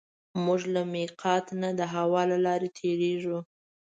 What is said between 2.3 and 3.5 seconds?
له لارې تېرېږو.